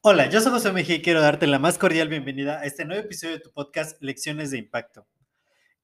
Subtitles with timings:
[0.00, 3.02] Hola, yo soy José Mejía y quiero darte la más cordial bienvenida a este nuevo
[3.02, 5.08] episodio de tu podcast Lecciones de Impacto.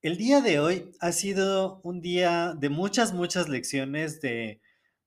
[0.02, 4.60] El día de hoy ha sido un día de muchas, muchas lecciones, de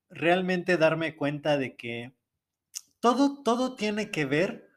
[0.09, 2.11] realmente darme cuenta de que
[2.99, 4.67] todo, todo tiene que ver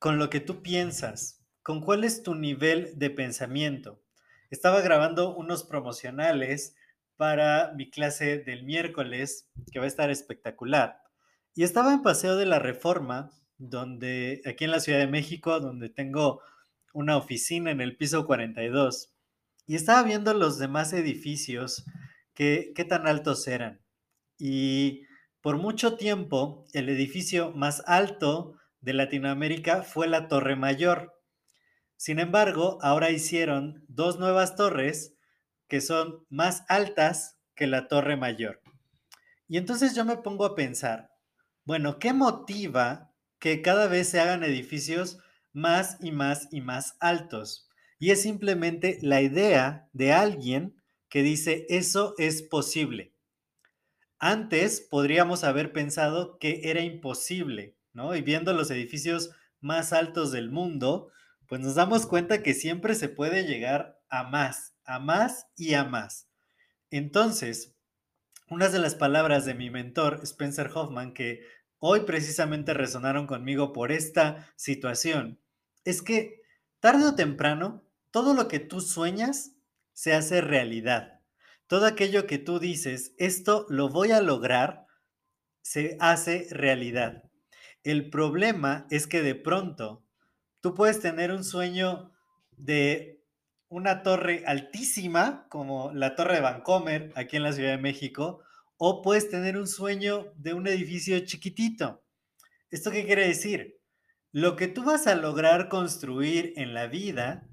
[0.00, 4.02] con lo que tú piensas, con cuál es tu nivel de pensamiento.
[4.50, 6.74] Estaba grabando unos promocionales
[7.16, 11.02] para mi clase del miércoles, que va a estar espectacular.
[11.54, 15.88] Y estaba en Paseo de la Reforma donde aquí en la Ciudad de México, donde
[15.88, 16.40] tengo
[16.92, 19.12] una oficina en el piso 42,
[19.66, 21.84] y estaba viendo los demás edificios,
[22.34, 23.80] que, qué tan altos eran.
[24.38, 25.02] Y
[25.40, 31.14] por mucho tiempo, el edificio más alto de Latinoamérica fue la Torre Mayor.
[31.96, 35.16] Sin embargo, ahora hicieron dos nuevas torres
[35.68, 38.60] que son más altas que la Torre Mayor.
[39.48, 41.10] Y entonces yo me pongo a pensar,
[41.64, 45.18] bueno, ¿qué motiva que cada vez se hagan edificios
[45.52, 47.68] más y más y más altos.
[47.98, 50.76] Y es simplemente la idea de alguien
[51.08, 53.14] que dice eso es posible.
[54.18, 58.14] Antes podríamos haber pensado que era imposible, ¿no?
[58.14, 61.10] Y viendo los edificios más altos del mundo,
[61.46, 65.84] pues nos damos cuenta que siempre se puede llegar a más, a más y a
[65.84, 66.28] más.
[66.90, 67.74] Entonces,
[68.48, 71.40] unas de las palabras de mi mentor, Spencer Hoffman, que
[71.78, 75.38] hoy precisamente resonaron conmigo por esta situación,
[75.84, 76.42] es que
[76.80, 79.52] tarde o temprano, todo lo que tú sueñas
[79.92, 81.20] se hace realidad.
[81.66, 84.86] Todo aquello que tú dices, esto lo voy a lograr,
[85.62, 87.24] se hace realidad.
[87.82, 90.04] El problema es que de pronto
[90.60, 92.12] tú puedes tener un sueño
[92.56, 93.16] de
[93.68, 98.40] una torre altísima, como la Torre de Vancomer, aquí en la Ciudad de México,
[98.78, 102.04] o puedes tener un sueño de un edificio chiquitito.
[102.70, 103.80] ¿Esto qué quiere decir?
[104.32, 107.48] Lo que tú vas a lograr construir en la vida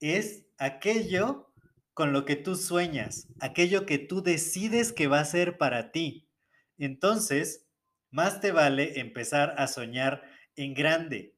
[0.00, 1.52] es aquello
[1.94, 6.28] con lo que tú sueñas, aquello que tú decides que va a ser para ti.
[6.78, 7.66] Entonces,
[8.10, 10.22] más te vale empezar a soñar
[10.56, 11.36] en grande.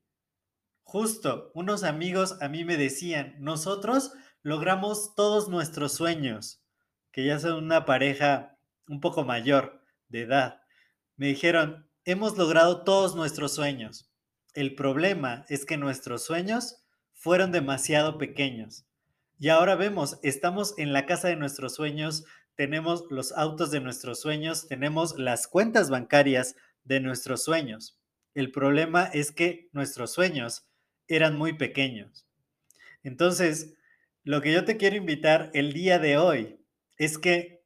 [0.82, 6.62] Justo, unos amigos a mí me decían, nosotros logramos todos nuestros sueños,
[7.10, 8.53] que ya son una pareja
[8.88, 10.62] un poco mayor de edad,
[11.16, 14.10] me dijeron, hemos logrado todos nuestros sueños.
[14.54, 18.86] El problema es que nuestros sueños fueron demasiado pequeños.
[19.38, 22.24] Y ahora vemos, estamos en la casa de nuestros sueños,
[22.54, 27.98] tenemos los autos de nuestros sueños, tenemos las cuentas bancarias de nuestros sueños.
[28.34, 30.66] El problema es que nuestros sueños
[31.08, 32.26] eran muy pequeños.
[33.02, 33.74] Entonces,
[34.22, 36.60] lo que yo te quiero invitar el día de hoy
[36.96, 37.63] es que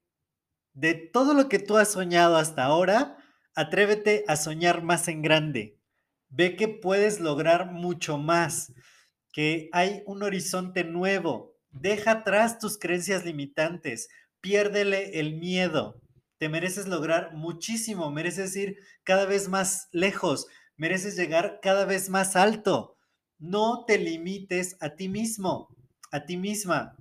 [0.79, 3.17] de todo lo que tú has soñado hasta ahora,
[3.57, 5.77] atrévete a soñar más en grande.
[6.29, 8.73] Ve que puedes lograr mucho más,
[9.33, 11.57] que hay un horizonte nuevo.
[11.71, 14.09] Deja atrás tus creencias limitantes,
[14.41, 16.01] piérdele el miedo.
[16.39, 20.47] Te mereces lograr muchísimo, mereces ir cada vez más lejos,
[20.77, 22.97] mereces llegar cada vez más alto.
[23.41, 25.75] No te limites a ti mismo,
[26.13, 26.97] a ti misma.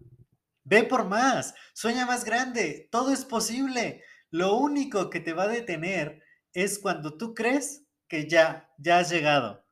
[0.70, 4.04] Ve por más, sueña más grande, todo es posible.
[4.30, 9.10] Lo único que te va a detener es cuando tú crees que ya, ya has
[9.10, 9.66] llegado.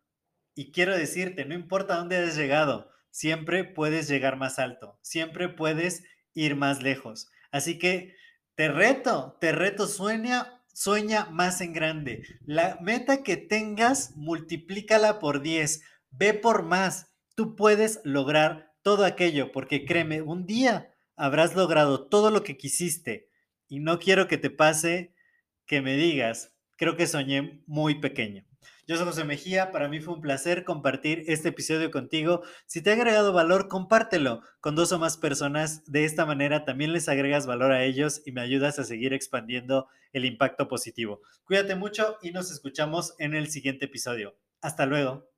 [0.55, 6.03] Y quiero decirte, no importa dónde has llegado, siempre puedes llegar más alto, siempre puedes
[6.33, 7.27] ir más lejos.
[7.51, 8.15] Así que
[8.55, 12.23] te reto, te reto, sueña, sueña más en grande.
[12.45, 15.81] La meta que tengas, multiplícala por 10,
[16.11, 17.11] ve por más.
[17.35, 23.31] Tú puedes lograr todo aquello, porque créeme, un día habrás logrado todo lo que quisiste
[23.67, 25.15] y no quiero que te pase
[25.65, 28.45] que me digas, creo que soñé muy pequeño.
[28.85, 32.43] Yo soy José Mejía, para mí fue un placer compartir este episodio contigo.
[32.67, 35.83] Si te ha agregado valor, compártelo con dos o más personas.
[35.91, 39.87] De esta manera también les agregas valor a ellos y me ayudas a seguir expandiendo
[40.13, 41.21] el impacto positivo.
[41.43, 44.37] Cuídate mucho y nos escuchamos en el siguiente episodio.
[44.61, 45.34] Hasta luego.